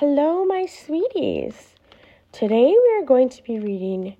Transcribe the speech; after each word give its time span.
Hello, 0.00 0.46
my 0.46 0.64
sweeties. 0.64 1.74
Today 2.32 2.70
we 2.70 2.98
are 2.98 3.04
going 3.04 3.28
to 3.28 3.42
be 3.42 3.58
reading 3.58 4.16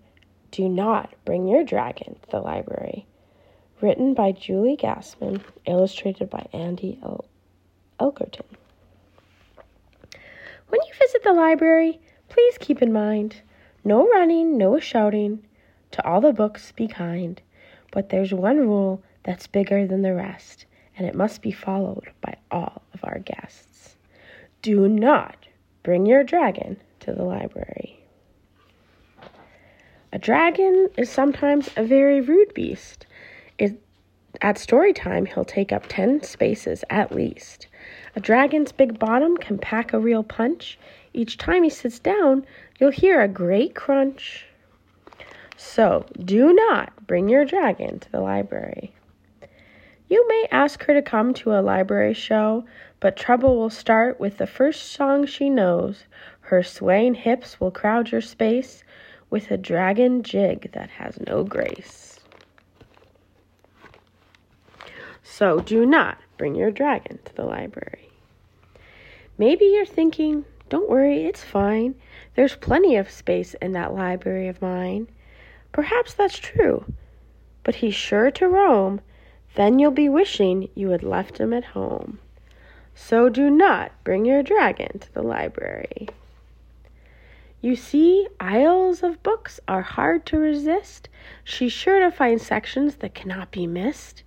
Do 0.51 0.69
Not 0.69 1.15
Bring 1.25 1.49
Your 1.49 1.65
Dragon 1.65 2.17
to 2.21 2.31
the 2.31 2.41
Library, 2.41 3.07
written 3.81 4.13
by 4.13 4.33
Julie 4.33 4.77
Gassman, 4.77 5.43
illustrated 5.65 6.29
by 6.29 6.47
Andy 6.53 6.99
El- 7.03 7.25
Elkerton. 7.99 8.45
When 10.69 10.83
you 10.87 10.93
visit 10.99 11.23
the 11.25 11.33
library, 11.33 11.99
please 12.29 12.59
keep 12.59 12.83
in 12.83 12.93
mind 12.93 13.37
no 13.83 14.07
running, 14.07 14.59
no 14.59 14.79
shouting. 14.81 15.47
To 15.93 16.07
all 16.07 16.21
the 16.21 16.35
books, 16.35 16.73
be 16.73 16.89
kind. 16.89 17.41
But 17.91 18.11
there's 18.11 18.35
one 18.35 18.59
rule 18.59 19.03
that's 19.23 19.47
bigger 19.47 19.87
than 19.87 20.03
the 20.03 20.13
rest, 20.13 20.67
and 20.99 21.07
it 21.07 21.15
must 21.15 21.41
be 21.41 21.53
followed 21.53 22.11
by 22.21 22.37
all 22.51 22.83
of 22.93 23.01
our 23.03 23.21
guests. 23.21 23.97
Do 24.61 24.87
not 24.87 25.40
bring 25.83 26.07
your 26.07 26.25
dragon 26.25 26.77
to 27.01 27.13
the 27.13 27.25
library. 27.25 28.01
A 30.13 30.19
dragon 30.19 30.89
is 30.97 31.09
sometimes 31.09 31.71
a 31.77 31.85
very 31.85 32.21
rude 32.21 32.53
beast. 32.53 33.07
It, 33.59 33.81
at 34.43 34.59
story 34.59 34.93
time, 34.93 35.27
he'll 35.27 35.45
take 35.45 35.73
up 35.73 35.85
10 35.89 36.23
spaces 36.23 36.85
at 36.91 37.15
least. 37.15 37.69
A 38.17 38.21
dragon's 38.21 38.73
big 38.73 38.99
bottom 38.99 39.37
can 39.37 39.59
pack 39.59 39.93
a 39.93 40.01
real 40.01 40.25
punch. 40.25 40.79
Each 41.15 41.39
time 41.39 41.63
he 41.63 41.71
sits 41.71 41.99
down, 41.99 42.45
you'll 42.79 42.91
hear 42.91 43.21
a 43.21 43.29
great 43.29 43.75
crunch. 43.75 44.47
So, 45.57 46.07
do 46.19 46.53
not 46.53 47.07
bring 47.07 47.29
your 47.29 47.45
dragon 47.45 48.01
to 48.01 48.11
the 48.11 48.21
library. 48.21 48.93
You 50.11 50.27
may 50.27 50.49
ask 50.51 50.83
her 50.87 50.95
to 50.95 51.03
come 51.03 51.33
to 51.35 51.53
a 51.53 51.63
library 51.63 52.15
show, 52.15 52.65
but 52.99 53.17
trouble 53.17 53.57
will 53.57 53.71
start 53.71 54.19
with 54.19 54.39
the 54.39 54.47
first 54.47 54.91
song 54.91 55.25
she 55.25 55.49
knows. 55.49 56.03
Her 56.41 56.65
swaying 56.65 57.15
hips 57.15 57.61
will 57.61 57.71
crowd 57.71 58.11
your 58.11 58.21
space 58.21 58.83
with 59.31 59.53
a 59.53 59.57
dragon 59.57 60.25
jig 60.25 60.73
that 60.73 60.91
has 60.91 61.21
no 61.29 61.45
grace. 61.45 62.19
So 65.23 65.61
do 65.61 65.87
not 65.87 66.19
bring 66.37 66.57
your 66.57 66.73
dragon 66.73 67.21
to 67.27 67.35
the 67.37 67.45
library. 67.45 68.11
Maybe 69.39 69.67
you're 69.67 69.87
thinking, 69.87 70.45
don't 70.69 70.91
worry, 70.91 71.25
it's 71.25 71.45
fine. 71.45 71.95
There's 72.35 72.57
plenty 72.57 72.97
of 72.97 73.09
space 73.13 73.55
in 73.63 73.71
that 73.73 73.95
library 73.95 74.49
of 74.49 74.61
mine. 74.61 75.07
Perhaps 75.71 76.15
that's 76.15 76.37
true, 76.37 76.85
but 77.63 77.77
he's 77.77 77.95
sure 77.95 78.33
to 78.33 78.49
roam 78.49 79.01
then 79.55 79.79
you'll 79.79 79.91
be 79.91 80.09
wishing 80.09 80.69
you 80.75 80.91
had 80.91 81.03
left 81.03 81.39
him 81.39 81.53
at 81.53 81.65
home. 81.65 82.19
So 82.95 83.29
do 83.29 83.51
not 83.51 83.93
bring 84.05 84.25
your 84.25 84.43
dragon 84.43 84.99
to 84.99 85.13
the 85.15 85.23
library. 85.23 86.09
You 87.63 87.77
see, 87.77 88.27
aisles 88.39 89.03
of 89.03 89.23
books 89.23 89.61
are 89.69 89.83
hard 89.83 90.25
to 90.27 90.39
resist. 90.39 91.09
She's 91.45 91.73
sure 91.73 92.01
to 92.01 92.11
find 92.11 92.41
sections 92.41 92.97
that 92.97 93.15
cannot 93.15 93.51
be 93.51 93.67
missed. 93.67 94.23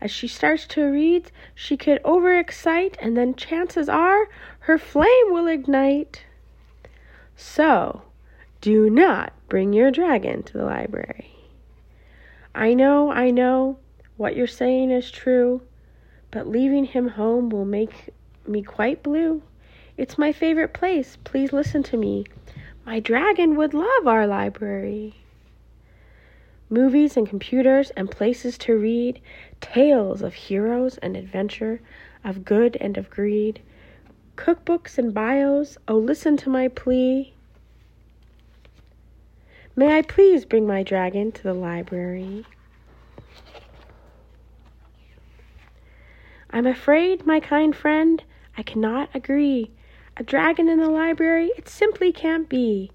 As 0.00 0.10
she 0.10 0.28
starts 0.28 0.66
to 0.68 0.84
read, 0.84 1.30
she 1.54 1.76
could 1.76 2.02
overexcite, 2.02 2.96
and 3.00 3.16
then 3.16 3.34
chances 3.34 3.88
are 3.88 4.28
her 4.60 4.78
flame 4.78 5.32
will 5.32 5.48
ignite. 5.48 6.24
So, 7.34 8.02
do 8.60 8.90
not 8.90 9.32
bring 9.48 9.72
your 9.72 9.90
dragon 9.90 10.42
to 10.44 10.52
the 10.52 10.64
library. 10.64 11.34
I 12.54 12.74
know, 12.74 13.10
I 13.10 13.30
know, 13.30 13.78
what 14.16 14.36
you're 14.36 14.46
saying 14.46 14.90
is 14.90 15.10
true, 15.10 15.62
but 16.30 16.48
leaving 16.48 16.84
him 16.84 17.08
home 17.08 17.50
will 17.50 17.64
make 17.64 18.10
me 18.46 18.62
quite 18.62 19.02
blue. 19.02 19.42
It's 19.96 20.18
my 20.18 20.32
favorite 20.32 20.72
place. 20.72 21.16
Please 21.24 21.52
listen 21.52 21.82
to 21.84 21.96
me. 21.96 22.24
My 22.84 23.00
dragon 23.00 23.56
would 23.56 23.74
love 23.74 24.06
our 24.06 24.26
library. 24.26 25.14
Movies 26.68 27.16
and 27.16 27.28
computers 27.28 27.90
and 27.90 28.10
places 28.10 28.58
to 28.58 28.76
read, 28.76 29.20
tales 29.60 30.22
of 30.22 30.34
heroes 30.34 30.98
and 30.98 31.16
adventure, 31.16 31.80
of 32.24 32.44
good 32.44 32.76
and 32.80 32.96
of 32.96 33.08
greed, 33.08 33.60
cookbooks 34.36 34.98
and 34.98 35.14
bios. 35.14 35.78
Oh, 35.88 35.96
listen 35.96 36.36
to 36.38 36.50
my 36.50 36.68
plea. 36.68 37.32
May 39.74 39.98
I 39.98 40.02
please 40.02 40.44
bring 40.44 40.66
my 40.66 40.82
dragon 40.82 41.32
to 41.32 41.42
the 41.42 41.54
library? 41.54 42.44
I'm 46.56 46.66
afraid, 46.66 47.26
my 47.26 47.38
kind 47.38 47.76
friend, 47.76 48.24
I 48.56 48.62
cannot 48.62 49.10
agree. 49.12 49.72
A 50.16 50.22
dragon 50.22 50.70
in 50.70 50.80
the 50.80 50.88
library, 50.88 51.50
it 51.58 51.68
simply 51.68 52.12
can't 52.12 52.48
be. 52.48 52.90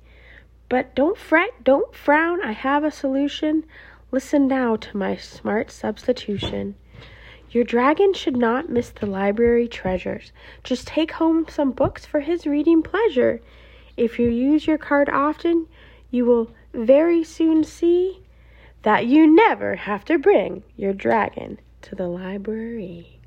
But 0.67 0.95
don't 0.95 1.15
fret, 1.15 1.63
don't 1.63 1.93
frown, 1.93 2.41
I 2.43 2.53
have 2.53 2.83
a 2.83 2.89
solution. 2.89 3.63
Listen 4.09 4.47
now 4.47 4.77
to 4.77 4.97
my 4.97 5.15
smart 5.15 5.69
substitution. 5.69 6.73
Your 7.51 7.63
dragon 7.63 8.15
should 8.15 8.35
not 8.35 8.71
miss 8.71 8.89
the 8.89 9.05
library 9.05 9.67
treasures. 9.67 10.31
Just 10.63 10.87
take 10.87 11.11
home 11.11 11.45
some 11.47 11.71
books 11.71 12.03
for 12.03 12.21
his 12.21 12.47
reading 12.47 12.81
pleasure. 12.81 13.41
If 13.95 14.17
you 14.17 14.27
use 14.27 14.65
your 14.65 14.79
card 14.79 15.07
often, 15.07 15.67
you 16.09 16.25
will 16.25 16.49
very 16.73 17.23
soon 17.23 17.63
see 17.63 18.21
that 18.81 19.05
you 19.05 19.27
never 19.27 19.75
have 19.75 20.03
to 20.05 20.17
bring 20.17 20.63
your 20.75 20.93
dragon 20.93 21.59
to 21.83 21.93
the 21.93 22.07
library. 22.07 23.20